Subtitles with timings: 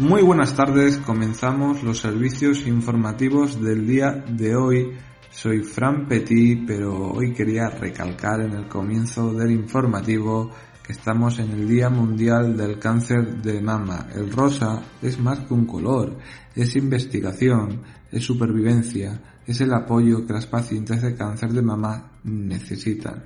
[0.00, 4.96] Muy buenas tardes, comenzamos los servicios informativos del día de hoy.
[5.30, 10.50] Soy Fran Petit, pero hoy quería recalcar en el comienzo del informativo
[10.82, 14.06] que estamos en el Día Mundial del Cáncer de Mama.
[14.14, 16.16] El rosa es más que un color,
[16.56, 23.22] es investigación, es supervivencia, es el apoyo que las pacientes de cáncer de mama necesitan.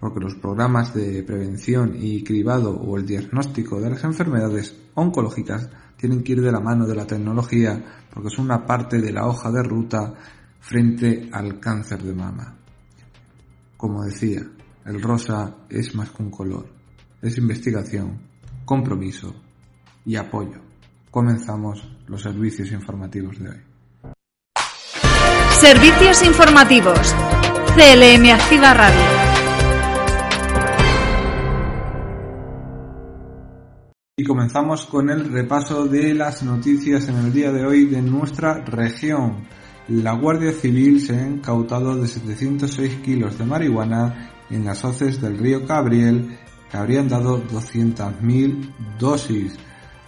[0.00, 5.68] Porque los programas de prevención y cribado o el diagnóstico de las enfermedades oncológicas
[6.04, 9.26] tienen que ir de la mano de la tecnología porque son una parte de la
[9.26, 10.12] hoja de ruta
[10.60, 12.58] frente al cáncer de mama.
[13.74, 14.42] Como decía,
[14.84, 16.66] el rosa es más que un color,
[17.22, 18.20] es investigación,
[18.66, 19.34] compromiso
[20.04, 20.60] y apoyo.
[21.10, 23.62] Comenzamos los servicios informativos de hoy.
[25.58, 27.14] Servicios informativos.
[27.74, 29.33] CLM Activa Radio.
[34.16, 38.64] Y comenzamos con el repaso de las noticias en el día de hoy de nuestra
[38.64, 39.48] región.
[39.88, 45.36] La Guardia Civil se ha incautado de 706 kilos de marihuana en las hoces del
[45.36, 46.38] río Cabriel
[46.70, 49.56] que habrían dado 200.000 dosis.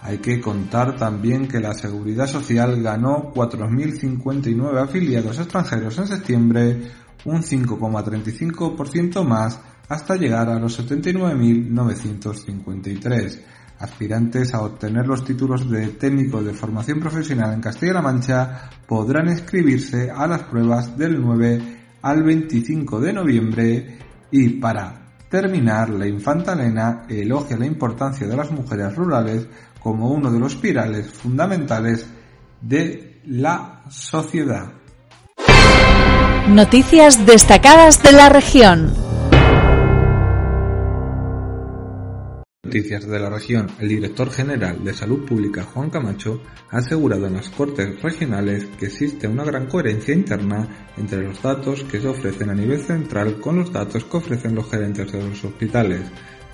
[0.01, 6.91] Hay que contar también que la Seguridad Social ganó 4.059 afiliados extranjeros en septiembre,
[7.25, 13.39] un 5,35% más hasta llegar a los 79.953
[13.79, 20.09] aspirantes a obtener los títulos de técnico de formación profesional en Castilla-La Mancha podrán inscribirse
[20.09, 23.97] a las pruebas del 9 al 25 de noviembre
[24.31, 29.47] y para terminar la infanta Elena elogia la importancia de las mujeres rurales
[29.81, 32.07] como uno de los pirales fundamentales
[32.61, 34.71] de la sociedad.
[36.49, 39.16] Noticias destacadas de la región.
[42.67, 43.67] Noticias de la región.
[43.79, 48.87] El director general de Salud Pública, Juan Camacho, ha asegurado en las Cortes Regionales que
[48.87, 53.59] existe una gran coherencia interna entre los datos que se ofrecen a nivel central con
[53.59, 56.01] los datos que ofrecen los gerentes de los hospitales,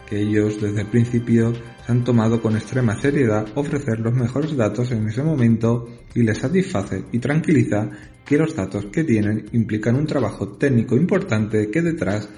[0.08, 1.52] que ellos desde el principio
[1.84, 6.38] se han tomado con extrema seriedad ofrecer los mejores datos en ese momento y les
[6.38, 7.90] satisface y tranquiliza
[8.24, 12.30] que los datos que tienen implican un trabajo técnico importante que detrás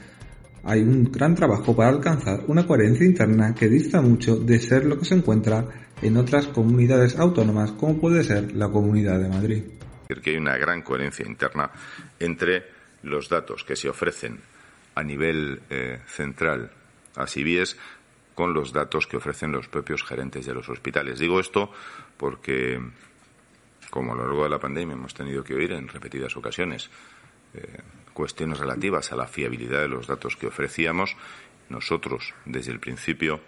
[0.65, 4.97] hay un gran trabajo para alcanzar una coherencia interna que dista mucho de ser lo
[4.97, 5.63] que se encuentra
[6.01, 9.63] en otras comunidades autónomas como puede ser la Comunidad de Madrid.
[10.23, 11.69] Que hay una gran coherencia interna
[12.19, 12.65] entre
[13.03, 14.39] los datos que se ofrecen
[14.95, 16.71] a nivel eh, central
[17.15, 17.77] a CIBIES
[18.33, 21.19] con los datos que ofrecen los propios gerentes de los hospitales.
[21.19, 21.71] Digo esto
[22.17, 22.79] porque,
[23.91, 26.89] como a lo largo de la pandemia hemos tenido que oír en repetidas ocasiones,
[27.53, 27.79] eh,
[28.15, 31.15] cuestiones relativas a la fiabilidad de los datos que ofrecíamos,
[31.69, 33.41] nosotros, desde el principio,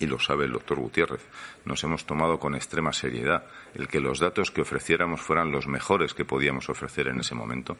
[0.00, 1.20] y lo sabe el doctor Gutiérrez,
[1.64, 6.14] nos hemos tomado con extrema seriedad el que los datos que ofreciéramos fueran los mejores
[6.14, 7.76] que podíamos ofrecer en ese momento,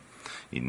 [0.53, 0.61] y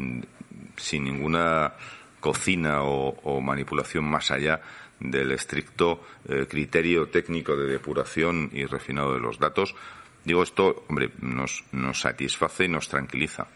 [0.76, 1.74] sin ninguna
[2.18, 4.60] cocina o, manipulación más allá
[4.98, 9.74] del estricto eh, criterio técnico de depuración y refinado de los datos.
[10.24, 13.46] Digo esto, hombre, nos, nos satisface y nos tranquiliza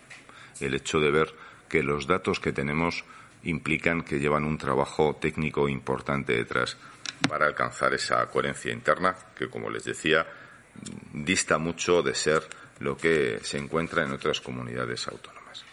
[0.60, 1.34] el hecho de ver
[1.70, 3.04] que los datos que tenemos
[3.44, 6.76] implican que llevan un trabajo técnico importante detrás
[7.26, 10.26] para alcanzar esa coherencia interna que, como les decía,
[11.14, 12.42] dista mucho de ser
[12.80, 15.64] lo que se encuentra en otras comunidades autónomas.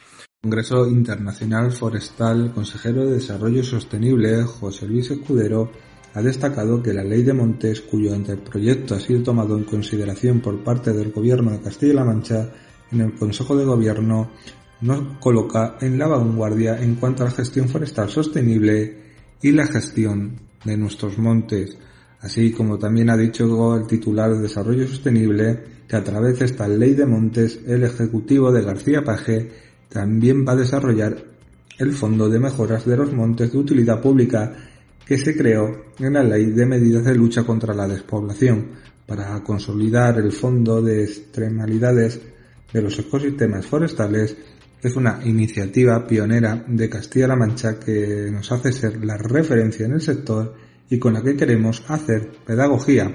[0.42, 5.72] Congreso Internacional Forestal, consejero de Desarrollo Sostenible, José Luis Escudero,
[6.14, 10.64] ha destacado que la Ley de Montes, cuyo anteproyecto ha sido tomado en consideración por
[10.64, 12.50] parte del Gobierno de Castilla-La Mancha
[12.92, 14.32] en el Consejo de Gobierno,
[14.82, 18.98] nos coloca en la vanguardia en cuanto a la gestión forestal sostenible
[19.42, 21.78] y la gestión de nuestros montes,
[22.22, 26.68] así como también ha dicho el titular de Desarrollo Sostenible que a través de esta
[26.68, 29.50] ley de montes el Ejecutivo de García Paje
[29.90, 31.18] también va a desarrollar
[31.78, 34.52] el Fondo de Mejoras de los Montes de Utilidad Pública
[35.06, 38.72] que se creó en la Ley de Medidas de Lucha contra la Despoblación
[39.06, 42.20] para consolidar el Fondo de Extremalidades
[42.74, 44.36] de los Ecosistemas Forestales
[44.82, 50.02] es una iniciativa pionera de Castilla-La Mancha que nos hace ser la referencia en el
[50.02, 50.56] sector
[50.90, 53.12] y con la que queremos hacer pedagogía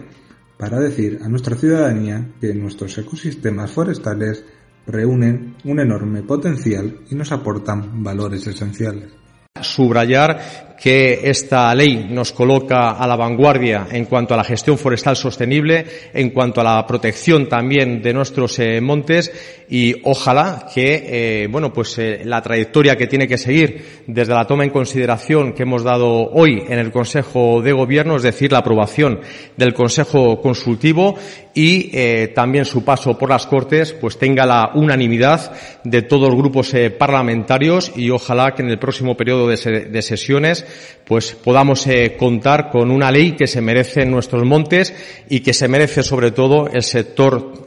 [0.58, 4.44] para decir a nuestra ciudadanía que nuestros ecosistemas forestales
[4.86, 9.12] reúnen un enorme potencial y nos aportan valores esenciales.
[9.60, 15.14] Subrayar que esta ley nos coloca a la vanguardia en cuanto a la gestión forestal
[15.14, 19.32] sostenible, en cuanto a la protección también de nuestros eh, montes
[19.70, 24.44] y ojalá que, eh, bueno, pues eh, la trayectoria que tiene que seguir desde la
[24.44, 28.58] toma en consideración que hemos dado hoy en el Consejo de Gobierno, es decir, la
[28.58, 29.20] aprobación
[29.56, 31.14] del Consejo Consultivo
[31.54, 31.92] y
[32.28, 35.52] también su paso por las Cortes pues tenga la unanimidad
[35.84, 40.64] de todos los grupos parlamentarios y ojalá que en el próximo periodo de, sesiones
[41.04, 44.94] pues podamos eh, contar con una ley que se merece en nuestros montes
[45.28, 47.64] y que se merece sobre todo el sector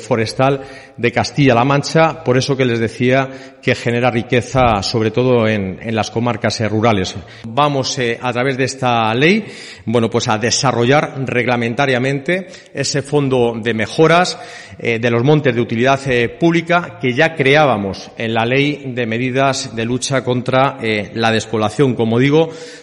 [0.00, 0.62] forestal
[0.96, 5.94] de Castilla-La Mancha, por eso que les decía que genera riqueza sobre todo en, en
[5.94, 7.14] las comarcas rurales.
[7.44, 9.44] Vamos a través de esta ley,
[9.84, 14.38] bueno, pues a desarrollar reglamentariamente ese fondo de mejoras
[14.78, 19.06] eh, de los montes de utilidad eh, pública que ya creábamos en la ley de
[19.06, 21.94] medidas de lucha contra eh, la despoblación.
[21.94, 22.27] Como digo,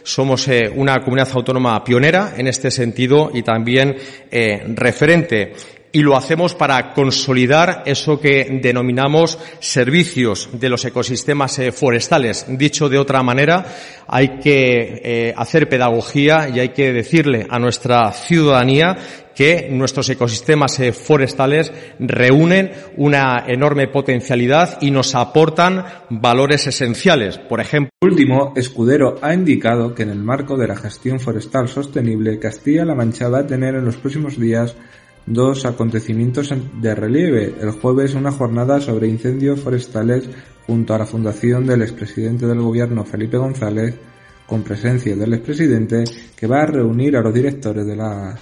[0.04, 3.96] somos una comunidad autónoma pionera en este sentido y también
[4.76, 5.54] referente
[5.96, 12.46] y lo hacemos para consolidar eso que denominamos servicios de los ecosistemas forestales.
[12.50, 13.66] Dicho de otra manera,
[14.06, 18.98] hay que hacer pedagogía y hay que decirle a nuestra ciudadanía
[19.36, 27.38] que nuestros ecosistemas eh, forestales reúnen una enorme potencialidad y nos aportan valores esenciales.
[27.38, 32.40] Por ejemplo, último, Escudero ha indicado que en el marco de la gestión forestal sostenible,
[32.40, 34.76] Castilla-La Mancha va a tener en los próximos días
[35.26, 37.56] dos acontecimientos de relieve.
[37.60, 40.30] El jueves una jornada sobre incendios forestales
[40.68, 43.96] junto a la fundación del expresidente del gobierno Felipe González,
[44.46, 46.04] con presencia del expresidente,
[46.36, 48.40] que va a reunir a los directores de las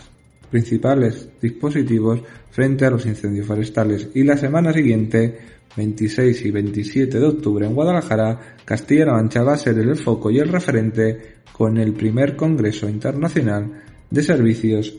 [0.50, 2.22] principales dispositivos
[2.52, 5.40] frente a los incendios forestales y la semana siguiente,
[5.76, 10.38] 26 y 27 de octubre en Guadalajara, Castilla-La Mancha va a ser el foco y
[10.38, 13.82] el referente con el primer Congreso Internacional
[14.12, 14.94] de Servicios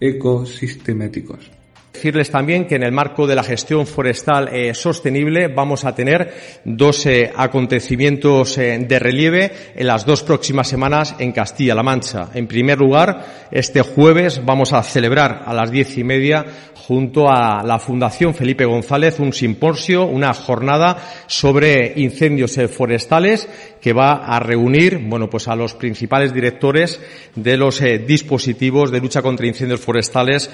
[0.00, 1.55] Ecosistemáticos.
[1.96, 6.30] Decirles también que en el marco de la gestión forestal eh, sostenible vamos a tener
[6.62, 12.28] dos eh, acontecimientos eh, de relieve en las dos próximas semanas en Castilla-La Mancha.
[12.34, 16.44] En primer lugar, este jueves vamos a celebrar a las diez y media
[16.74, 23.48] junto a la Fundación Felipe González un simposio, una jornada sobre incendios forestales
[23.80, 27.00] que va a reunir, bueno, pues a los principales directores
[27.34, 30.50] de los dispositivos de lucha contra incendios forestales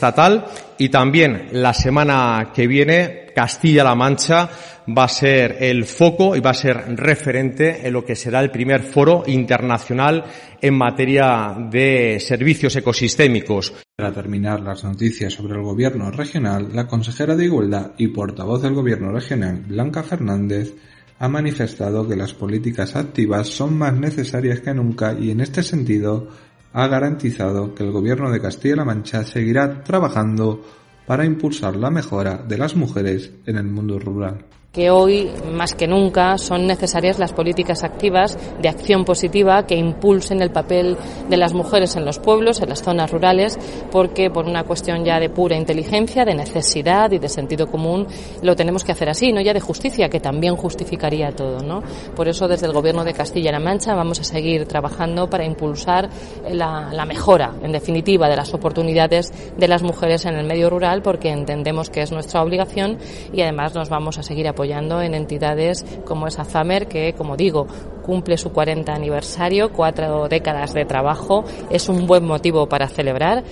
[0.00, 0.46] estatal
[0.78, 4.48] y también la semana que viene Castilla-La Mancha
[4.88, 8.50] va a ser el foco y va a ser referente en lo que será el
[8.50, 10.24] primer foro internacional
[10.58, 13.74] en materia de servicios ecosistémicos.
[13.94, 18.72] Para terminar las noticias sobre el gobierno regional, la consejera de Igualdad y portavoz del
[18.72, 20.74] gobierno regional, Blanca Fernández,
[21.18, 26.28] ha manifestado que las políticas activas son más necesarias que nunca y en este sentido
[26.72, 30.62] ha garantizado que el gobierno de Castilla-La Mancha seguirá trabajando
[31.06, 35.88] para impulsar la mejora de las mujeres en el mundo rural que hoy, más que
[35.88, 40.96] nunca, son necesarias las políticas activas de acción positiva que impulsen el papel
[41.28, 43.58] de las mujeres en los pueblos, en las zonas rurales,
[43.90, 48.06] porque por una cuestión ya de pura inteligencia, de necesidad y de sentido común,
[48.42, 51.64] lo tenemos que hacer así, no ya de justicia, que también justificaría todo.
[51.64, 51.82] ¿no?
[52.14, 56.08] Por eso, desde el Gobierno de Castilla-La Mancha, vamos a seguir trabajando para impulsar
[56.48, 61.02] la, la mejora, en definitiva, de las oportunidades de las mujeres en el medio rural,
[61.02, 62.98] porque entendemos que es nuestra obligación
[63.32, 67.34] y además nos vamos a seguir apoyando apoyando en entidades como esa FAMER, que, como
[67.34, 67.66] digo,
[68.02, 73.42] cumple su 40 aniversario, cuatro décadas de trabajo, es un buen motivo para celebrar.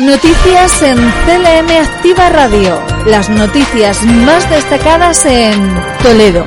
[0.00, 2.78] Noticias en CLM Activa Radio.
[3.06, 5.58] Las noticias más destacadas en
[6.00, 6.44] Toledo.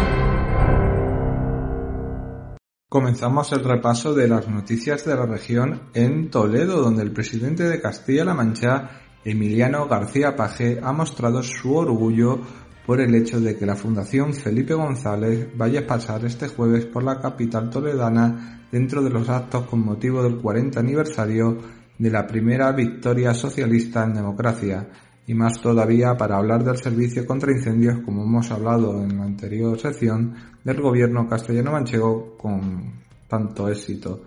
[2.87, 7.81] Comenzamos el repaso de las noticias de la región en Toledo, donde el presidente de
[7.81, 12.39] Castilla-La Mancha, Emiliano García Paje, ha mostrado su orgullo
[12.87, 17.03] por el hecho de que la Fundación Felipe González vaya a pasar este jueves por
[17.03, 21.57] la capital toledana dentro de los actos con motivo del 40 aniversario
[21.97, 24.87] de la primera victoria socialista en democracia,
[25.25, 29.77] y más todavía para hablar del servicio contra incendios como hemos hablado en la anterior
[29.77, 32.93] sección del gobierno castellano manchego con
[33.27, 34.21] tanto éxito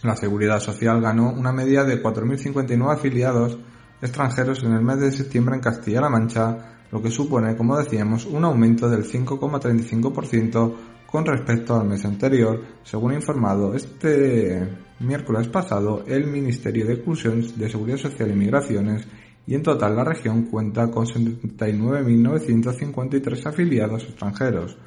[0.04, 3.58] La Seguridad Social ganó una media de 4.059 afiliados
[4.02, 8.46] extranjeros en el mes de septiembre en Castilla-La Mancha, lo que supone, como decíamos, un
[8.46, 14.68] aumento del 5,35% con respecto al mes anterior, según informado este
[15.00, 19.08] miércoles pasado el Ministerio de Inclusión de Seguridad Social y Migraciones,
[19.48, 24.78] y en total la región cuenta con 79.953 afiliados extranjeros.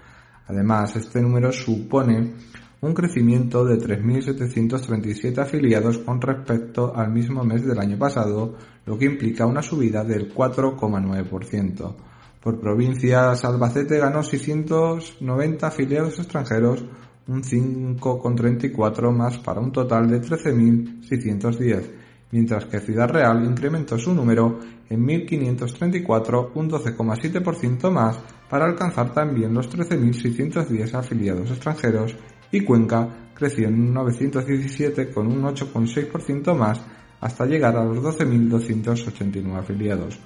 [0.47, 2.35] Además, este número supone
[2.83, 9.07] un crecimiento de 3.737 afiliados con respecto al mismo mes del año pasado, lo que
[9.07, 11.95] implica una subida del 4,9%.
[12.43, 16.85] Por provincias, Albacete ganó 690 afiliados extranjeros,
[17.29, 22.00] un 5,34 más para un total de 13.610,
[22.31, 28.19] mientras que Ciudad Real incrementó su número en 1.534, un 12,7% más,
[28.49, 32.17] para alcanzar también los 13.610 afiliados extranjeros,
[32.53, 36.81] y Cuenca creció en 917 con un 8,6% más
[37.21, 40.19] hasta llegar a los 12.289 afiliados.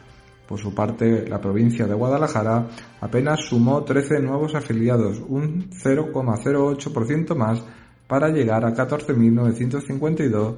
[0.46, 2.68] Por su parte, la provincia de Guadalajara
[3.00, 7.64] apenas sumó 13 nuevos afiliados, un 0,08% más,
[8.06, 10.54] para llegar a 14.952,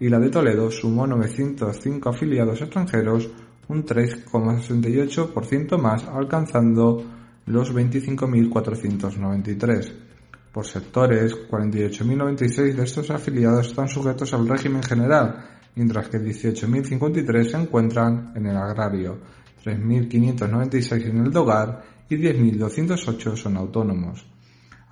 [0.00, 3.30] y la de Toledo sumó 905 afiliados extranjeros,
[3.68, 7.04] un 3,68% más, alcanzando
[7.46, 9.92] los 25.493.
[10.52, 17.56] Por sectores, 48.096 de estos afiliados están sujetos al régimen general, mientras que 18.053 se
[17.56, 19.18] encuentran en el agrario,
[19.64, 24.33] 3.596 en el DOGAR y 10.208 son autónomos.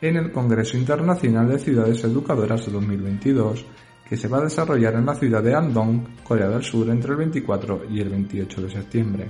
[0.00, 3.66] en el Congreso Internacional de Ciudades Educadoras de 2022,
[4.08, 7.18] que se va a desarrollar en la ciudad de Andong, Corea del Sur, entre el
[7.18, 9.28] 24 y el 28 de septiembre.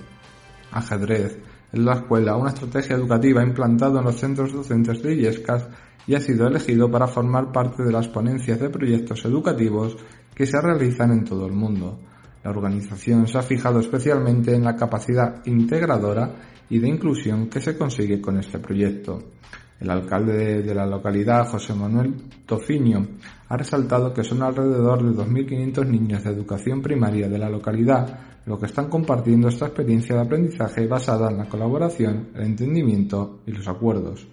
[0.72, 1.38] Ajedrez
[1.72, 5.68] es la escuela, una estrategia educativa implantada en los centros docentes de Illescas
[6.06, 9.96] y ha sido elegido para formar parte de las ponencias de proyectos educativos
[10.34, 11.98] que se realizan en todo el mundo.
[12.44, 16.34] La organización se ha fijado especialmente en la capacidad integradora
[16.70, 19.37] y de inclusión que se consigue con este proyecto.
[19.80, 22.14] El alcalde de la localidad, José Manuel
[22.46, 23.06] Tofiño,
[23.48, 28.18] ha resaltado que son alrededor de 2.500 niños de educación primaria de la localidad
[28.48, 33.52] los que están compartiendo esta experiencia de aprendizaje basada en la colaboración, el entendimiento y
[33.52, 34.26] los acuerdos.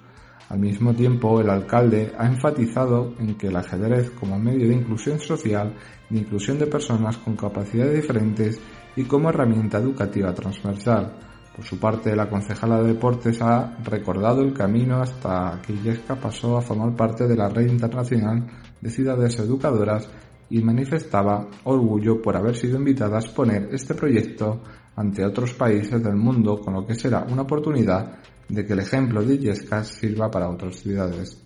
[0.48, 5.20] Al mismo tiempo, el alcalde ha enfatizado en que el ajedrez como medio de inclusión
[5.20, 5.74] social,
[6.10, 8.62] de inclusión de personas con capacidades diferentes
[8.96, 11.14] y como herramienta educativa transversal.
[11.56, 16.58] Por su parte, la concejala de deportes ha recordado el camino hasta que Yesca pasó
[16.58, 18.46] a formar parte de la red internacional
[18.82, 20.10] de ciudades educadoras
[20.50, 24.62] y manifestaba orgullo por haber sido invitada a exponer este proyecto
[24.98, 28.18] ante otros países del mundo, con lo que será una oportunidad
[28.50, 31.42] de que el ejemplo de Illescas sirva para otras ciudades.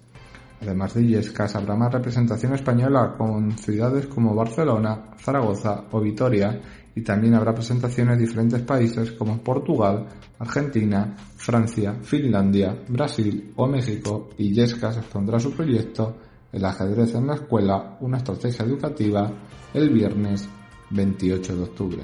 [0.61, 6.59] Además de Illescas, habrá más representación española con ciudades como Barcelona, Zaragoza o Vitoria
[6.95, 10.07] y también habrá presentaciones en diferentes países como Portugal,
[10.39, 16.17] Argentina, Francia, Finlandia, Brasil o México y Illescas expondrá su proyecto
[16.51, 19.31] El ajedrez en la escuela, una estrategia educativa,
[19.73, 20.47] el viernes
[20.89, 22.03] 28 de octubre.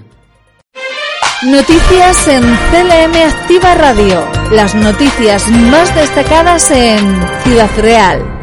[1.44, 4.26] Noticias en CLM Activa Radio.
[4.52, 7.00] Las noticias más destacadas en
[7.44, 8.35] Ciudad Real.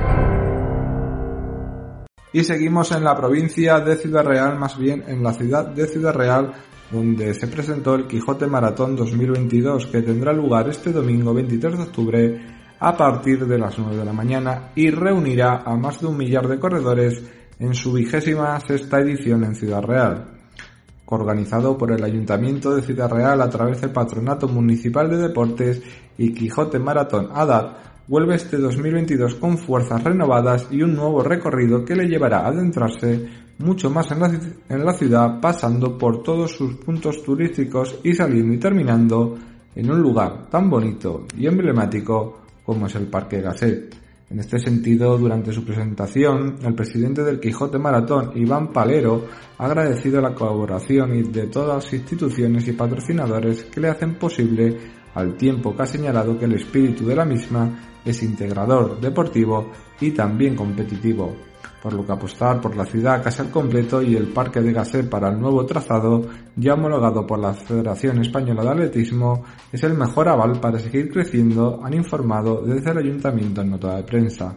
[2.32, 6.14] Y seguimos en la provincia de Ciudad Real, más bien en la ciudad de Ciudad
[6.14, 6.52] Real,
[6.90, 12.40] donde se presentó el Quijote Maratón 2022, que tendrá lugar este domingo 23 de octubre
[12.78, 16.48] a partir de las 9 de la mañana y reunirá a más de un millar
[16.48, 17.22] de corredores
[17.58, 20.32] en su vigésima sexta edición en Ciudad Real
[21.14, 25.82] organizado por el Ayuntamiento de Ciudad Real a través del Patronato Municipal de Deportes
[26.16, 31.96] y Quijote Maratón ADAT, vuelve este 2022 con fuerzas renovadas y un nuevo recorrido que
[31.96, 33.26] le llevará a adentrarse
[33.56, 34.26] mucho más en la,
[34.68, 39.38] en ciudad, pasando por todos sus puntos turísticos y saliendo y terminando
[39.74, 43.96] en un lugar tan bonito y emblemático como es el Parque Gasset.
[44.28, 49.24] En este sentido, durante su presentación, el presidente del Quijote Maratón, Iván Palero,
[49.56, 54.76] ha agradecido la colaboración de todas las instituciones y patrocinadores que le hacen posible,
[55.14, 60.10] al tiempo que ha señalado que el espíritu de la misma es integrador, deportivo y
[60.10, 61.34] también competitivo,
[61.82, 65.08] por lo que apostar por la ciudad casi al completo y el Parque de Gasset
[65.08, 66.22] para el nuevo trazado,
[66.56, 71.80] ya homologado por la Federación Española de Atletismo, es el mejor aval para seguir creciendo,
[71.82, 74.56] han informado desde el Ayuntamiento en nota de prensa.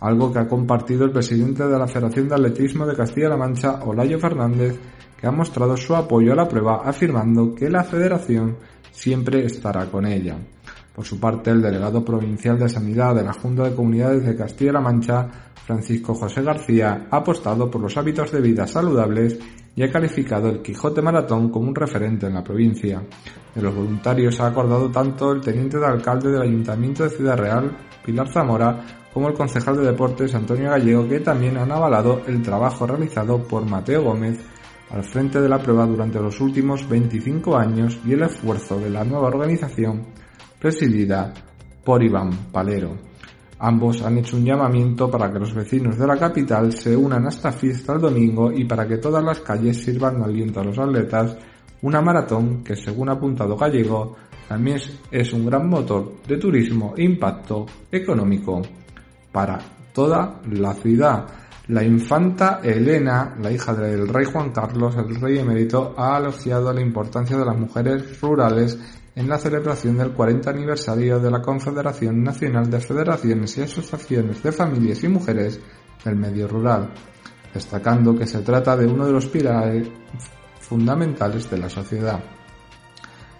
[0.00, 4.18] Algo que ha compartido el presidente de la Federación de Atletismo de Castilla-La Mancha, Olayo
[4.18, 4.78] Fernández,
[5.20, 8.56] que ha mostrado su apoyo a la prueba afirmando que la federación
[8.92, 10.36] siempre estará con ella.
[10.98, 14.80] Por su parte, el delegado provincial de Sanidad de la Junta de Comunidades de Castilla-La
[14.80, 15.28] Mancha,
[15.64, 19.38] Francisco José García, ha apostado por los hábitos de vida saludables
[19.76, 23.00] y ha calificado el Quijote Maratón como un referente en la provincia.
[23.54, 27.76] De los voluntarios ha acordado tanto el teniente de alcalde del Ayuntamiento de Ciudad Real,
[28.04, 32.88] Pilar Zamora, como el concejal de deportes Antonio Gallego, que también han avalado el trabajo
[32.88, 34.40] realizado por Mateo Gómez
[34.90, 39.04] al frente de la prueba durante los últimos 25 años y el esfuerzo de la
[39.04, 40.18] nueva organización
[40.58, 41.32] presidida
[41.84, 42.96] por Iván Palero.
[43.60, 47.28] Ambos han hecho un llamamiento para que los vecinos de la capital se unan a
[47.28, 50.78] esta fiesta el domingo y para que todas las calles sirvan de aliento a los
[50.78, 51.36] atletas,
[51.82, 54.16] una maratón que, según ha apuntado Gallego,
[54.48, 54.78] también
[55.10, 58.62] es un gran motor de turismo e impacto económico
[59.32, 59.58] para
[59.92, 61.26] toda la ciudad.
[61.68, 66.80] La infanta Elena, la hija del rey Juan Carlos, el rey emérito, ha elogiado la
[66.80, 72.70] importancia de las mujeres rurales en la celebración del 40 aniversario de la Confederación Nacional
[72.70, 75.58] de Federaciones y Asociaciones de Familias y Mujeres
[76.04, 76.90] del Medio Rural,
[77.52, 79.88] destacando que se trata de uno de los pilares
[80.60, 82.22] fundamentales de la sociedad.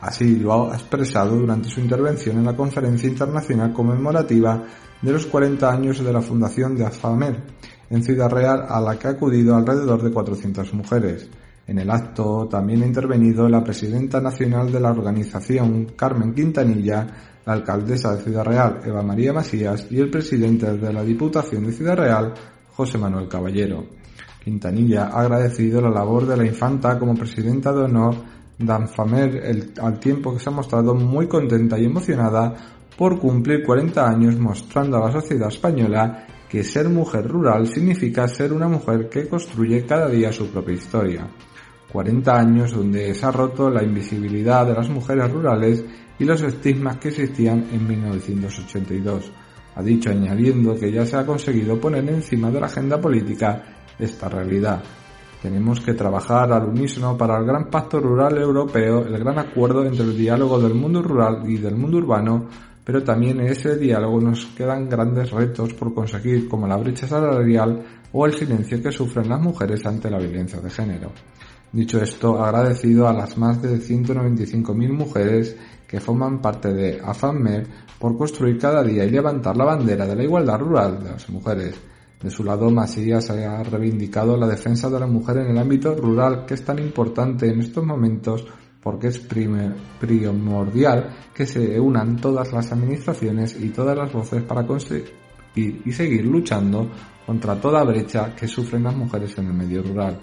[0.00, 4.60] Así lo ha expresado durante su intervención en la Conferencia Internacional Conmemorativa
[5.00, 7.40] de los 40 años de la Fundación de AFAMER
[7.88, 11.30] en Ciudad Real, a la que ha acudido alrededor de 400 mujeres.
[11.68, 17.06] En el acto también ha intervenido la presidenta nacional de la organización, Carmen Quintanilla,
[17.44, 21.72] la alcaldesa de Ciudad Real, Eva María Masías, y el presidente de la Diputación de
[21.72, 22.32] Ciudad Real,
[22.72, 23.84] José Manuel Caballero.
[24.42, 28.14] Quintanilla ha agradecido la labor de la infanta como presidenta de honor
[28.56, 32.54] de Anfamer al tiempo que se ha mostrado muy contenta y emocionada
[32.96, 38.54] por cumplir 40 años mostrando a la sociedad española que ser mujer rural significa ser
[38.54, 41.28] una mujer que construye cada día su propia historia.
[41.92, 45.84] 40 años donde se ha roto la invisibilidad de las mujeres rurales
[46.18, 49.32] y los estigmas que existían en 1982.
[49.74, 53.62] Ha dicho añadiendo que ya se ha conseguido poner encima de la agenda política
[53.98, 54.82] esta realidad.
[55.40, 60.04] Tenemos que trabajar al unísono para el gran pacto rural europeo, el gran acuerdo entre
[60.04, 62.48] el diálogo del mundo rural y del mundo urbano,
[62.84, 67.84] pero también en ese diálogo nos quedan grandes retos por conseguir, como la brecha salarial
[68.12, 71.12] o el silencio que sufren las mujeres ante la violencia de género.
[71.72, 75.54] Dicho esto, agradecido a las más de 195.000 mujeres
[75.86, 77.66] que forman parte de AFAMER
[77.98, 81.74] por construir cada día y levantar la bandera de la igualdad rural de las mujeres.
[82.22, 86.46] De su lado, Masías ha reivindicado la defensa de la mujer en el ámbito rural,
[86.46, 88.46] que es tan importante en estos momentos
[88.82, 95.12] porque es primordial que se unan todas las administraciones y todas las voces para conseguir
[95.54, 96.88] y seguir luchando
[97.26, 100.20] contra toda brecha que sufren las mujeres en el medio rural.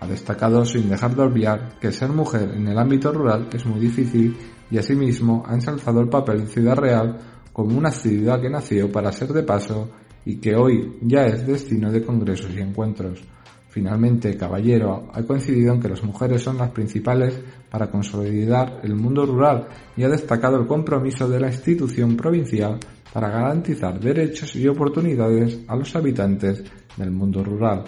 [0.00, 3.80] Ha destacado sin dejar de olvidar que ser mujer en el ámbito rural es muy
[3.80, 4.36] difícil
[4.70, 7.18] y asimismo ha ensalzado el papel de Ciudad Real
[7.52, 9.90] como una ciudad que nació para ser de paso
[10.24, 13.20] y que hoy ya es destino de congresos y encuentros.
[13.70, 17.38] Finalmente, Caballero ha coincidido en que las mujeres son las principales
[17.70, 22.78] para consolidar el mundo rural y ha destacado el compromiso de la institución provincial
[23.12, 26.64] para garantizar derechos y oportunidades a los habitantes
[26.96, 27.84] del mundo rural.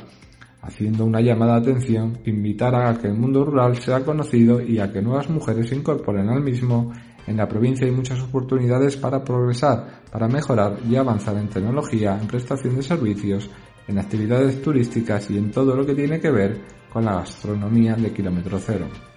[0.62, 4.78] Haciendo una llamada de atención que invitará a que el mundo rural sea conocido y
[4.78, 6.92] a que nuevas mujeres se incorporen al mismo.
[7.26, 12.26] En la provincia hay muchas oportunidades para progresar, para mejorar y avanzar en tecnología, en
[12.26, 13.50] prestación de servicios,
[13.86, 16.60] en actividades turísticas y en todo lo que tiene que ver
[16.92, 19.09] con la gastronomía de kilómetro cero.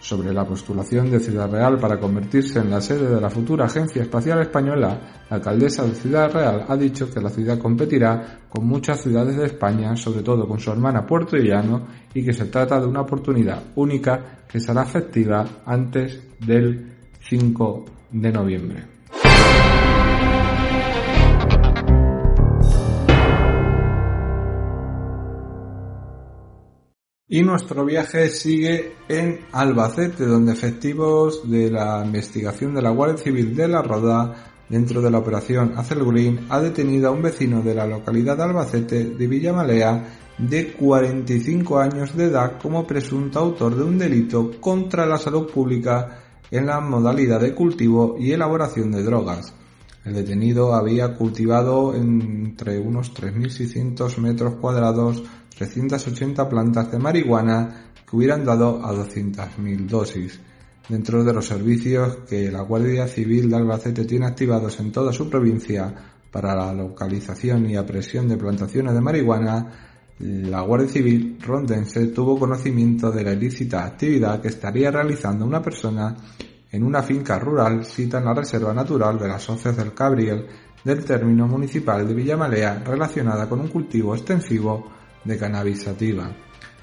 [0.00, 4.02] Sobre la postulación de Ciudad Real para convertirse en la sede de la futura Agencia
[4.02, 9.02] Espacial Española, la alcaldesa de Ciudad Real ha dicho que la ciudad competirá con muchas
[9.02, 12.86] ciudades de España, sobre todo con su hermana Puerto Llano, y que se trata de
[12.86, 18.99] una oportunidad única que será efectiva antes del 5 de noviembre.
[27.32, 33.54] Y nuestro viaje sigue en Albacete, donde efectivos de la investigación de la Guardia Civil
[33.54, 34.34] de la Roda,
[34.68, 38.42] dentro de la operación Acel Green, ha detenido a un vecino de la localidad de
[38.42, 45.06] Albacete de Villamalea de 45 años de edad como presunto autor de un delito contra
[45.06, 49.54] la salud pública en la modalidad de cultivo y elaboración de drogas.
[50.04, 55.22] El detenido había cultivado entre unos 3.600 metros cuadrados
[55.60, 60.40] 380 plantas de marihuana que hubieran dado a 200.000 dosis.
[60.88, 65.28] Dentro de los servicios que la Guardia Civil de Albacete tiene activados en toda su
[65.28, 65.94] provincia
[66.30, 69.66] para la localización y apresión de plantaciones de marihuana,
[70.18, 76.16] la Guardia Civil rondense tuvo conocimiento de la ilícita actividad que estaría realizando una persona
[76.72, 80.46] en una finca rural cita en la Reserva Natural de las Hoces del Cabriel
[80.82, 86.30] del término municipal de Villamalea relacionada con un cultivo extensivo de cannabis sativa.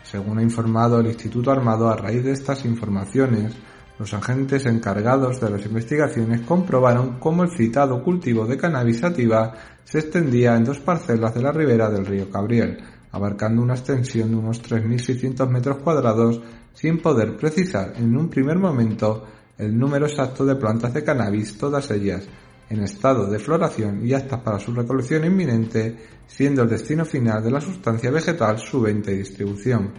[0.04, 3.54] Según ha informado el Instituto Armado, a raíz de estas informaciones,
[4.00, 10.00] los agentes encargados de las investigaciones comprobaron cómo el citado cultivo de cannabis sativa se
[10.00, 12.78] extendía en dos parcelas de la ribera del río Cabriel,
[13.12, 16.42] abarcando una extensión de unos 3.600 metros cuadrados,
[16.74, 19.26] sin poder precisar en un primer momento
[19.58, 22.28] el número exacto de plantas de cannabis, todas ellas
[22.70, 27.52] en estado de floración y aptas para su recolección inminente, siendo el destino final de
[27.52, 29.94] la sustancia vegetal su venta y distribución.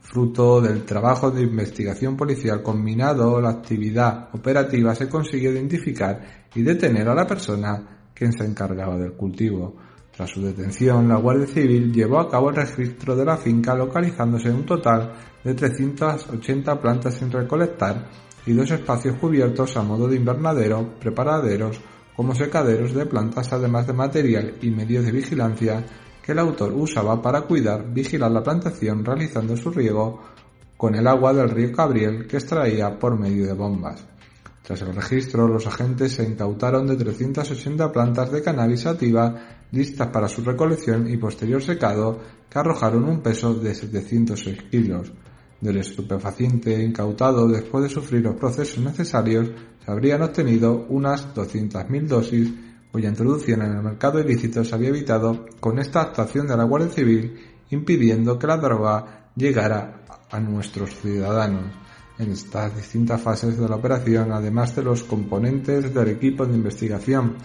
[0.00, 7.08] Fruto del trabajo de investigación policial combinado, la actividad operativa se consiguió identificar y detener
[7.08, 9.74] a la persona quien se encargaba del cultivo.
[10.14, 14.50] Tras su detención, la Guardia Civil llevó a cabo el registro de la finca localizándose
[14.50, 15.12] un total
[15.42, 18.08] de 380 plantas sin recolectar
[18.46, 21.80] y dos espacios cubiertos a modo de invernadero, preparaderos
[22.16, 25.84] como secaderos de plantas además de material y medios de vigilancia
[26.22, 30.22] que el autor usaba para cuidar, vigilar la plantación realizando su riego
[30.76, 34.04] con el agua del río Cabriel que extraía por medio de bombas.
[34.62, 40.28] Tras el registro, los agentes se incautaron de 380 plantas de cannabis sativa listas para
[40.28, 45.12] su recolección y posterior secado que arrojaron un peso de 706 kilos.
[45.64, 49.48] Del estupefaciente incautado después de sufrir los procesos necesarios
[49.82, 52.52] se habrían obtenido unas 200.000 dosis
[52.92, 56.90] cuya introducción en el mercado ilícito se había evitado con esta actuación de la Guardia
[56.90, 57.38] Civil
[57.70, 61.72] impidiendo que la droga llegara a nuestros ciudadanos.
[62.18, 67.36] En estas distintas fases de la operación, además de los componentes del equipo de investigación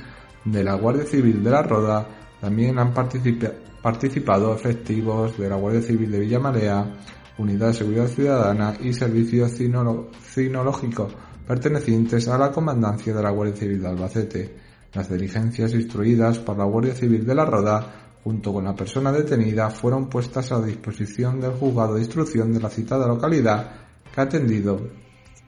[0.44, 2.06] de la Guardia Civil de la Roda,
[2.42, 6.98] también han participado efectivos de la Guardia Civil de Villamarea,
[7.40, 11.08] Unidad de Seguridad Ciudadana y Servicio Cinológico
[11.48, 14.56] pertenecientes a la Comandancia de la Guardia Civil de Albacete.
[14.94, 19.70] Las diligencias instruidas por la Guardia Civil de la Roda, junto con la persona detenida,
[19.72, 23.72] fueron puestas a disposición del juzgado de instrucción de la citada localidad
[24.14, 24.80] que ha atendido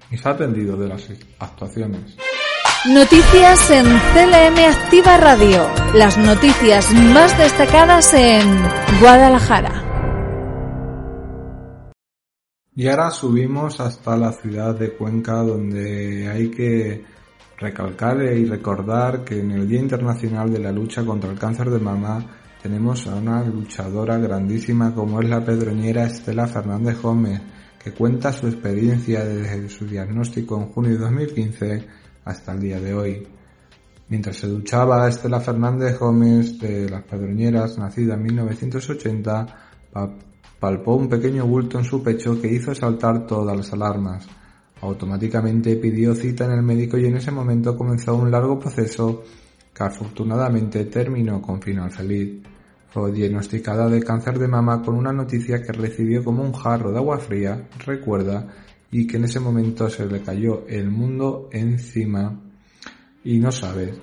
[0.10, 2.17] y se ha atendido de las actuaciones.
[2.88, 5.67] Noticias en CLM Activa Radio.
[5.93, 8.41] Las noticias más destacadas en
[8.99, 9.90] Guadalajara.
[12.73, 17.03] Y ahora subimos hasta la ciudad de Cuenca donde hay que
[17.57, 21.79] recalcar y recordar que en el Día Internacional de la Lucha contra el Cáncer de
[21.79, 22.25] Mama
[22.62, 27.41] tenemos a una luchadora grandísima como es la pedroñera Estela Fernández Gómez,
[27.84, 31.88] que cuenta su experiencia desde su diagnóstico en junio de 2015
[32.23, 33.27] hasta el día de hoy.
[34.07, 39.45] Mientras se duchaba Estela Fernández Gómez de las Pedroñeras, nacida en 1980,
[40.62, 44.28] Palpó un pequeño bulto en su pecho que hizo saltar todas las alarmas.
[44.82, 49.24] Automáticamente pidió cita en el médico y en ese momento comenzó un largo proceso
[49.74, 52.43] que afortunadamente terminó con final feliz.
[52.91, 57.00] Fue diagnosticada de cáncer de mama con una noticia que recibió como un jarro de
[57.00, 58.47] agua fría, recuerda,
[58.91, 62.39] y que en ese momento se le cayó el mundo encima
[63.24, 63.95] y no sabe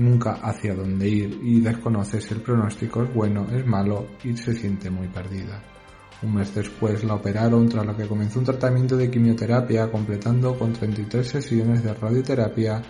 [0.00, 4.54] nunca hacia dónde ir y desconoce si el pronóstico es bueno, es malo y se
[4.54, 5.62] siente muy perdida.
[6.22, 10.72] Un mes después la operaron tras lo que comenzó un tratamiento de quimioterapia completando con
[10.72, 12.82] 33 sesiones de radioterapia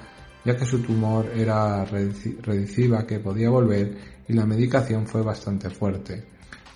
[0.44, 6.24] ya que su tumor era rediciva que podía volver y la medicación fue bastante fuerte.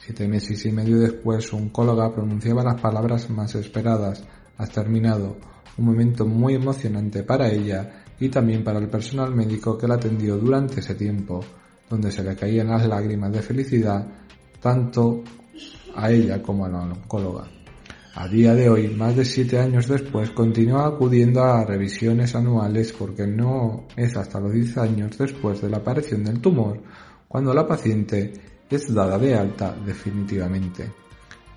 [0.01, 4.23] Siete meses y medio después su oncóloga pronunciaba las palabras más esperadas.
[4.59, 5.39] Has terminado.
[5.79, 10.37] Un momento muy emocionante para ella y también para el personal médico que la atendió
[10.37, 11.41] durante ese tiempo,
[11.89, 14.07] donde se le caían las lágrimas de felicidad
[14.61, 15.23] tanto
[15.95, 17.49] a ella como a la oncóloga.
[18.17, 23.27] A día de hoy, más de siete años después, continúa acudiendo a revisiones anuales porque
[23.27, 26.81] no es hasta los 10 años después de la aparición del tumor
[27.27, 28.33] cuando la paciente
[28.71, 30.93] es dada de alta definitivamente.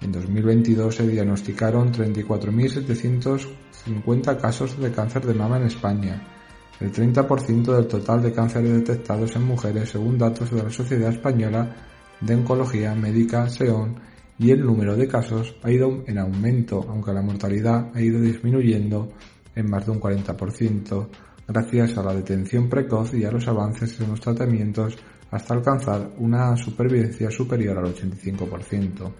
[0.02, 6.37] En 2022 se diagnosticaron 34.750 casos de cáncer de mama en España,
[6.80, 11.76] el 30% del total de cánceres detectados en mujeres según datos de la Sociedad Española
[12.22, 14.00] de Oncología Médica SEON
[14.40, 19.10] y el número de casos ha ido en aumento, aunque la mortalidad ha ido disminuyendo
[19.56, 21.08] en más de un 40%,
[21.48, 24.96] gracias a la detención precoz y a los avances en los tratamientos
[25.32, 29.12] hasta alcanzar una supervivencia superior al 85%.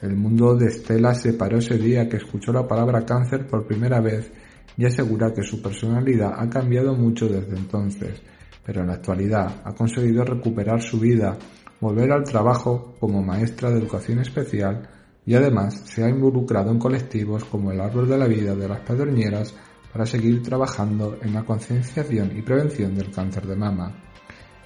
[0.00, 4.00] El mundo de Estela se paró ese día que escuchó la palabra cáncer por primera
[4.00, 4.32] vez
[4.78, 8.22] y asegura que su personalidad ha cambiado mucho desde entonces,
[8.64, 11.36] pero en la actualidad ha conseguido recuperar su vida
[11.80, 14.88] volver al trabajo como maestra de educación especial
[15.26, 18.80] y además se ha involucrado en colectivos como el Árbol de la Vida de las
[18.80, 19.54] Pedroñeras
[19.92, 23.94] para seguir trabajando en la concienciación y prevención del cáncer de mama.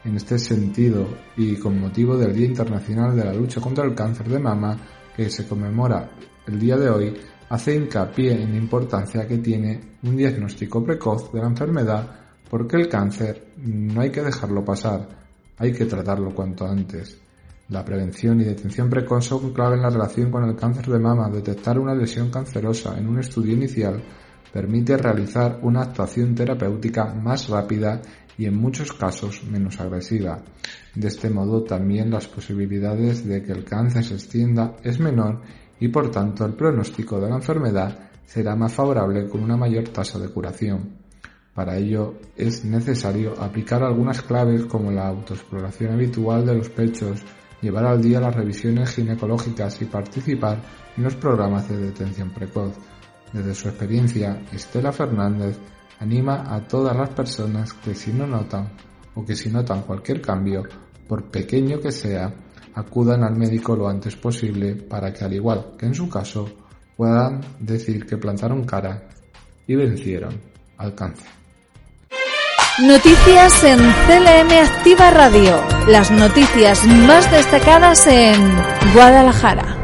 [0.05, 4.29] En este sentido, y con motivo del Día Internacional de la Lucha contra el Cáncer
[4.29, 4.77] de Mama,
[5.16, 6.11] que se conmemora
[6.46, 7.14] el día de hoy,
[7.52, 12.08] hace hincapié en la importancia que tiene un diagnóstico precoz de la enfermedad
[12.48, 15.06] porque el cáncer no hay que dejarlo pasar,
[15.58, 17.20] hay que tratarlo cuanto antes.
[17.68, 21.28] La prevención y detención precoz son clave en la relación con el cáncer de mama.
[21.28, 24.02] Detectar una lesión cancerosa en un estudio inicial
[24.50, 28.00] permite realizar una actuación terapéutica más rápida
[28.38, 30.42] y en muchos casos menos agresiva.
[30.94, 35.42] De este modo también las posibilidades de que el cáncer se extienda es menor
[35.80, 40.18] y por tanto el pronóstico de la enfermedad será más favorable con una mayor tasa
[40.18, 41.02] de curación.
[41.54, 47.20] Para ello es necesario aplicar algunas claves como la autoexploración habitual de los pechos,
[47.61, 50.62] llevar al día las revisiones ginecológicas y participar
[50.96, 52.72] en los programas de detención precoz.
[53.32, 55.58] Desde su experiencia, Estela Fernández
[56.00, 58.70] anima a todas las personas que si no notan
[59.14, 60.64] o que si notan cualquier cambio,
[61.06, 62.32] por pequeño que sea,
[62.74, 66.48] acudan al médico lo antes posible para que al igual que en su caso
[66.96, 69.08] puedan decir que plantaron cara
[69.66, 70.40] y vencieron
[70.78, 71.28] al cáncer.
[72.80, 75.56] Noticias en CLM Activa Radio.
[75.88, 78.40] Las noticias más destacadas en
[78.94, 79.76] Guadalajara.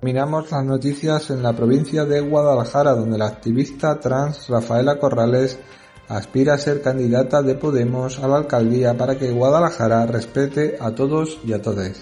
[0.00, 5.58] Terminamos las noticias en la provincia de Guadalajara, donde la activista trans Rafaela Corrales
[6.08, 11.38] aspira a ser candidata de Podemos a la alcaldía para que Guadalajara respete a todos
[11.44, 12.00] y a todes.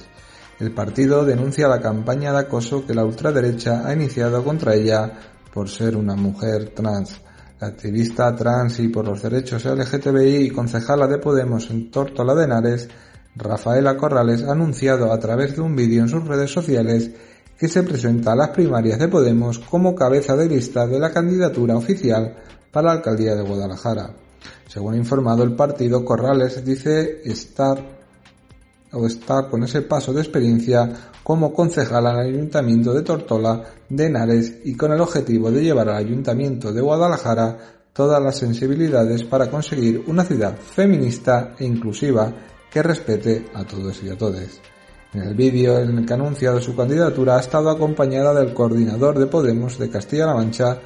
[0.58, 5.12] El partido denuncia la campaña de acoso que la ultraderecha ha iniciado contra ella
[5.52, 7.20] por ser una mujer trans.
[7.60, 12.44] La activista trans y por los derechos LGTBI y concejala de Podemos en Tórtola de
[12.44, 12.88] Henares,
[13.34, 17.10] Rafaela Corrales, ha anunciado a través de un vídeo en sus redes sociales
[17.58, 21.76] que se presenta a las primarias de Podemos como cabeza de lista de la candidatura
[21.76, 22.36] oficial
[22.72, 24.11] para la alcaldía de Guadalajara.
[24.66, 27.78] Según informado el partido, Corrales dice estar
[28.92, 30.90] o está con ese paso de experiencia
[31.22, 35.96] como concejal al Ayuntamiento de Tortola de Henares y con el objetivo de llevar al
[35.96, 37.58] Ayuntamiento de Guadalajara
[37.92, 42.32] todas las sensibilidades para conseguir una ciudad feminista e inclusiva
[42.70, 44.61] que respete a todos y a todas.
[45.12, 49.18] En el vídeo en el que ha anunciado su candidatura ha estado acompañada del coordinador
[49.18, 50.78] de Podemos de Castilla-La Mancha,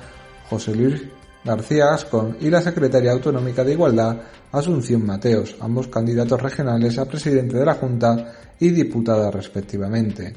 [0.51, 1.03] José Luis
[1.47, 4.17] García Gascón, y la secretaria autonómica de Igualdad,
[4.51, 10.35] Asunción Mateos, ambos candidatos regionales a presidente de la Junta y diputada respectivamente.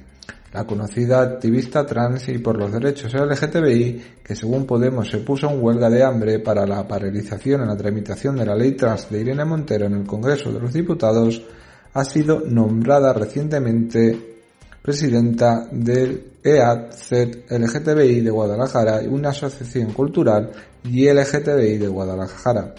[0.54, 5.64] La conocida activista trans y por los derechos LGTBI, que según Podemos se puso en
[5.64, 9.46] huelga de hambre para la paralización en la tramitación de la ley trans de Irene
[9.46, 11.42] Montero en el Congreso de los Diputados,
[11.94, 14.29] ha sido nombrada recientemente
[14.82, 17.12] presidenta del EAZ
[17.50, 20.52] LGTBI de Guadalajara, una asociación cultural
[20.84, 22.74] y LGTBI de Guadalajara.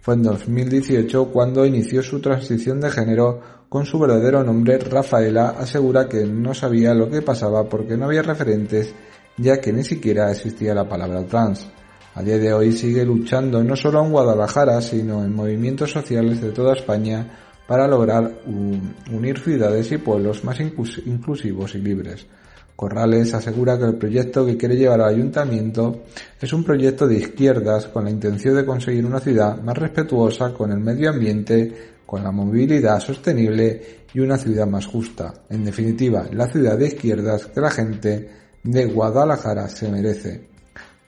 [0.00, 4.78] Fue en 2018 cuando inició su transición de género con su verdadero nombre.
[4.78, 8.94] Rafaela asegura que no sabía lo que pasaba porque no había referentes
[9.36, 11.68] ya que ni siquiera existía la palabra trans.
[12.14, 16.50] A día de hoy sigue luchando no solo en Guadalajara, sino en movimientos sociales de
[16.50, 22.26] toda España para lograr unir ciudades y pueblos más inclusivos y libres.
[22.74, 26.04] Corrales asegura que el proyecto que quiere llevar al ayuntamiento
[26.40, 30.72] es un proyecto de izquierdas con la intención de conseguir una ciudad más respetuosa con
[30.72, 33.82] el medio ambiente, con la movilidad sostenible
[34.14, 35.34] y una ciudad más justa.
[35.50, 38.30] En definitiva, la ciudad de izquierdas que la gente
[38.62, 40.48] de Guadalajara se merece.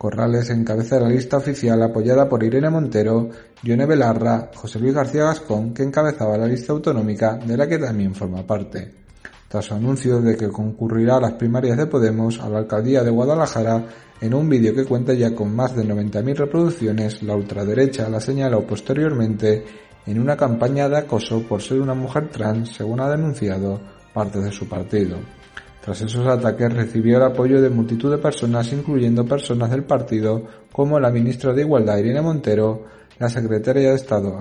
[0.01, 3.29] Corrales encabeza la lista oficial apoyada por Irene Montero,
[3.63, 8.15] Yone Belarra, José Luis García Gascón, que encabezaba la lista autonómica de la que también
[8.15, 9.01] forma parte
[9.51, 13.11] tras su anuncio de que concurrirá a las primarias de Podemos a la alcaldía de
[13.11, 13.85] Guadalajara,
[14.21, 18.65] en un vídeo que cuenta ya con más de 90.000 reproducciones, la ultraderecha la señaló
[18.65, 19.65] posteriormente
[20.07, 23.81] en una campaña de acoso por ser una mujer trans, según ha denunciado
[24.15, 25.17] parte de su partido.
[25.85, 31.01] Tras esos ataques recibió el apoyo de multitud de personas, incluyendo personas del partido como
[31.01, 32.85] la ministra de Igualdad Irene Montero,
[33.21, 34.35] la secretaria de Estado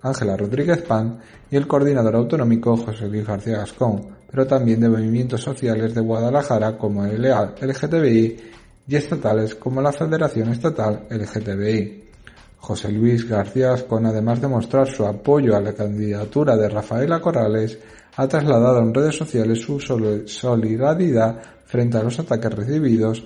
[0.00, 1.18] Ángela Rodríguez Pan
[1.50, 6.78] y el coordinador autonómico José Luis García Gascón, pero también de movimientos sociales de Guadalajara
[6.78, 8.36] como el LGTBI
[8.86, 12.04] y estatales como la Federación Estatal LGTBI.
[12.58, 17.76] José Luis García Ascon, además de mostrar su apoyo a la candidatura de Rafaela Corrales,
[18.16, 23.24] ha trasladado en redes sociales su solidaridad frente a los ataques recibidos,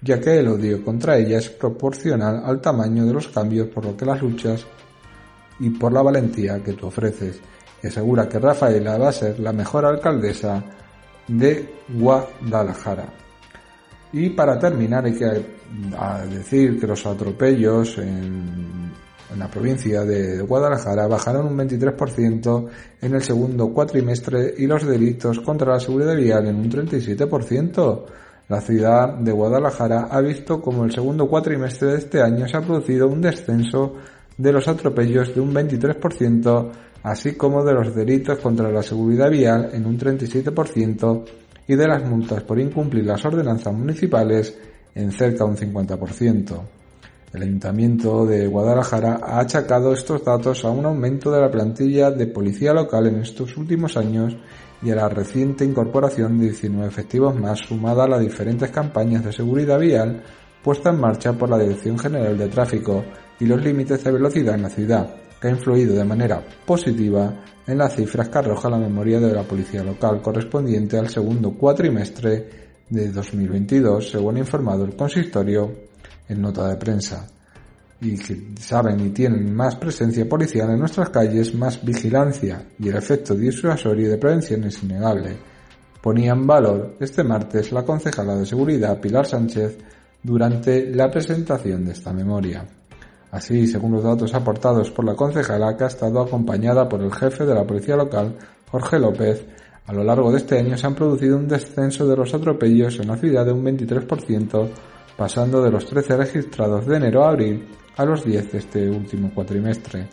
[0.00, 3.96] ya que el odio contra ella es proporcional al tamaño de los cambios por lo
[3.96, 4.66] que las luchas
[5.60, 7.40] y por la valentía que tú ofreces
[7.82, 10.62] y asegura que Rafaela va a ser la mejor alcaldesa
[11.26, 13.06] de Guadalajara.
[14.12, 15.44] Y para terminar hay que
[16.30, 18.90] decir que los atropellos en
[19.36, 22.68] la provincia de Guadalajara bajaron un 23%
[23.02, 28.04] en el segundo cuatrimestre y los delitos contra la seguridad vial en un 37%.
[28.48, 32.62] La ciudad de Guadalajara ha visto como el segundo cuatrimestre de este año se ha
[32.62, 33.96] producido un descenso
[34.38, 36.70] de los atropellos de un 23%
[37.02, 41.24] así como de los delitos contra la seguridad vial en un 37%
[41.66, 44.56] y de las multas por incumplir las ordenanzas municipales
[44.94, 46.60] en cerca de un 50%.
[47.34, 52.26] El Ayuntamiento de Guadalajara ha achacado estos datos a un aumento de la plantilla de
[52.26, 54.34] policía local en estos últimos años
[54.82, 59.32] y a la reciente incorporación de 19 efectivos más sumada a las diferentes campañas de
[59.32, 60.22] seguridad vial
[60.62, 63.04] puestas en marcha por la Dirección General de Tráfico
[63.40, 67.78] y los límites de velocidad en la ciudad, que ha influido de manera positiva en
[67.78, 72.48] las cifras que arroja la memoria de la policía local correspondiente al segundo cuatrimestre
[72.88, 75.72] de 2022, según ha informado el consistorio
[76.28, 77.26] en nota de prensa.
[78.00, 82.96] Y que saben y tienen más presencia policial en nuestras calles, más vigilancia y el
[82.96, 85.36] efecto disuasorio de prevención es innegable.
[86.00, 89.78] Ponía en valor este martes la concejala de seguridad Pilar Sánchez
[90.22, 92.64] durante la presentación de esta memoria.
[93.30, 97.44] Así, según los datos aportados por la concejala, que ha estado acompañada por el jefe
[97.44, 98.36] de la policía local,
[98.70, 99.44] Jorge López,
[99.86, 103.08] a lo largo de este año se han producido un descenso de los atropellos en
[103.08, 104.68] la ciudad de un 23%,
[105.18, 109.32] pasando de los 13 registrados de enero a abril a los 10 de este último
[109.34, 110.08] cuatrimestre.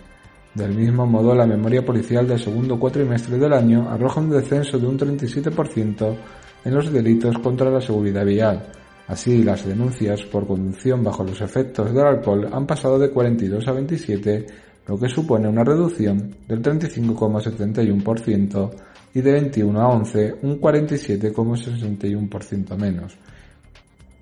[0.54, 4.88] Del mismo modo, la memoria policial del segundo cuatrimestre del año arroja un descenso de
[4.88, 6.18] un 37%
[6.65, 8.63] en los delitos contra la seguridad vial,
[9.08, 13.72] Así, las denuncias por conducción bajo los efectos del alcohol han pasado de 42 a
[13.72, 14.48] 27,
[14.88, 18.72] lo que supone una reducción del 35,71%
[19.13, 23.15] y de 21 a 11 un 47,61% menos.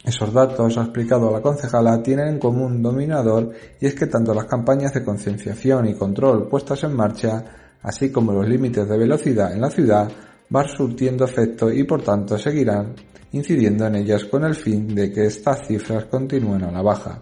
[0.04, 4.46] Esos datos, ha explicado la concejala, tienen en común dominador y es que tanto las
[4.46, 7.46] campañas de concienciación y control puestas en marcha,
[7.82, 10.12] así como los límites de velocidad en la ciudad,
[10.50, 12.94] van surtiendo efecto y por tanto seguirán
[13.32, 17.20] incidiendo en ellas con el fin de que estas cifras continúen a la baja.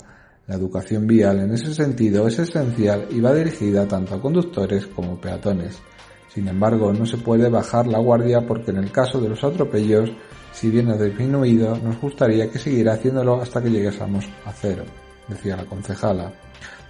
[0.48, 5.22] La educación vial en ese sentido es esencial y va dirigida tanto a conductores como
[5.22, 5.80] peatones.
[6.28, 10.10] Sin embargo, no se puede bajar la guardia porque en el caso de los atropellos,
[10.52, 14.84] si bien ha disminuido, nos gustaría que siguiera haciéndolo hasta que lleguésemos a cero,
[15.28, 16.32] decía la concejala,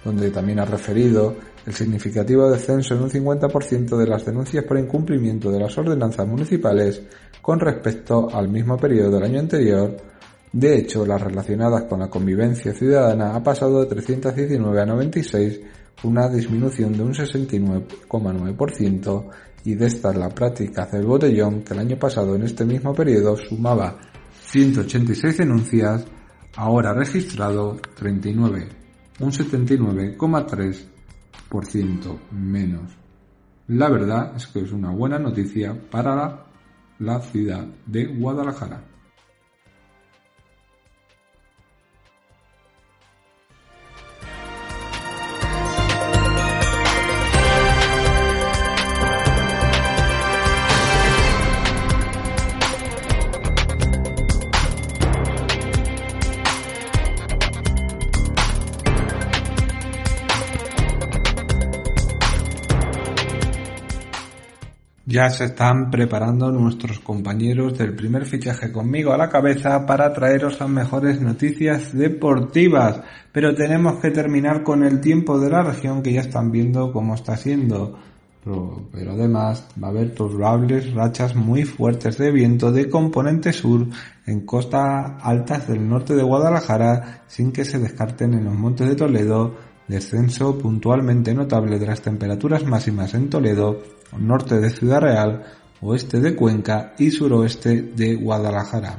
[0.04, 5.50] donde también ha referido el significativo descenso en un 50% de las denuncias por incumplimiento
[5.50, 7.02] de las ordenanzas municipales
[7.40, 9.96] con respecto al mismo periodo del año anterior.
[10.52, 15.60] De hecho, las relacionadas con la convivencia ciudadana ha pasado de 319 a 96,
[16.02, 19.24] una disminución de un 69,9%,
[19.64, 23.36] y de estas la práctica del botellón, que el año pasado en este mismo periodo
[23.36, 23.98] sumaba
[24.42, 26.04] 186 denuncias,
[26.56, 28.68] ahora registrado 39,
[29.20, 32.92] un 79,3% menos.
[33.68, 36.44] La verdad es que es una buena noticia para
[36.98, 38.91] la ciudad de Guadalajara.
[65.04, 70.60] Ya se están preparando nuestros compañeros del primer fichaje conmigo a la cabeza para traeros
[70.60, 73.00] las mejores noticias deportivas.
[73.32, 77.16] Pero tenemos que terminar con el tiempo de la región que ya están viendo cómo
[77.16, 77.98] está siendo.
[78.44, 83.86] Pero, además va a haber probables rachas muy fuertes de viento de componente sur
[84.26, 88.96] en costas altas del norte de Guadalajara sin que se descarten en los montes de
[88.96, 89.54] Toledo
[89.88, 93.82] descenso puntualmente notable de las temperaturas máximas en Toledo
[94.18, 95.42] norte de Ciudad Real,
[95.80, 98.98] oeste de Cuenca y suroeste de Guadalajara.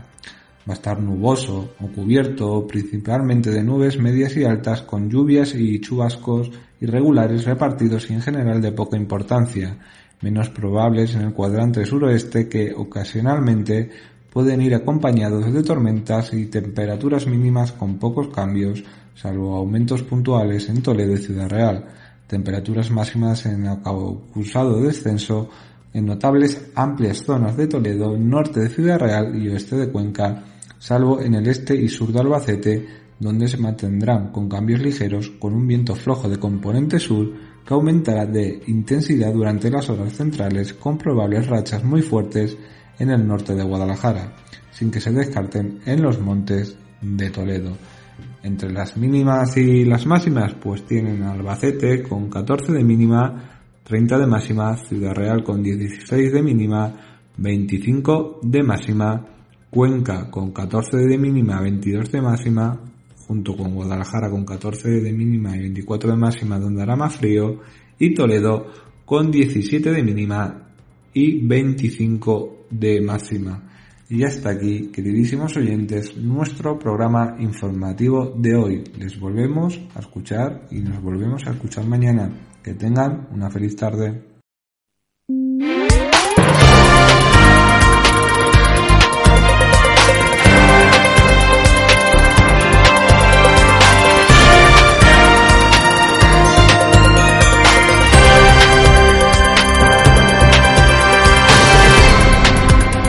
[0.67, 5.79] Va a estar nuboso o cubierto principalmente de nubes medias y altas con lluvias y
[5.81, 9.77] chubascos irregulares repartidos y en general de poca importancia,
[10.21, 13.89] menos probables en el cuadrante suroeste que ocasionalmente
[14.31, 18.84] pueden ir acompañados de tormentas y temperaturas mínimas con pocos cambios,
[19.16, 21.86] salvo aumentos puntuales en Toledo y Ciudad Real
[22.28, 25.49] temperaturas máximas en acusado descenso
[25.93, 30.43] en notables amplias zonas de Toledo, norte de Ciudad Real y oeste de Cuenca,
[30.80, 32.88] salvo en el este y sur de Albacete,
[33.20, 37.32] donde se mantendrán con cambios ligeros con un viento flojo de componente sur
[37.64, 42.57] que aumentará de intensidad durante las horas centrales con probables rachas muy fuertes
[42.97, 44.34] en el norte de Guadalajara,
[44.72, 47.78] sin que se descarten en los montes de Toledo.
[48.43, 54.28] Entre las mínimas y las máximas, pues tienen Albacete con 14 de mínima, 30 de
[54.28, 56.93] máxima, Ciudad Real con 16 de mínima,
[57.38, 59.26] 25 de máxima,
[59.69, 62.80] Cuenca con 14 de mínima, 22 de máxima,
[63.28, 67.59] junto con Guadalajara con 14 de mínima y 24 de máxima, donde hará más frío,
[67.97, 68.67] y Toledo
[69.05, 70.69] con 17 de mínima
[71.13, 73.72] y 25 de máxima.
[74.09, 78.83] Y hasta aquí, queridísimos oyentes, nuestro programa informativo de hoy.
[78.97, 82.29] Les volvemos a escuchar y nos volvemos a escuchar mañana.
[82.61, 84.32] Que tengan una feliz tarde.